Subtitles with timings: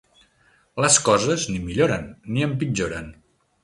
[0.85, 3.19] Les coses ni milloren ni empitjoren.